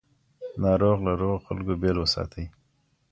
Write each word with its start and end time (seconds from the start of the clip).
ناروغ 0.61 0.97
له 1.05 1.11
روغو 1.21 1.43
خلکو 1.45 1.73
بیل 1.81 1.97
وساتئ. 1.99 2.45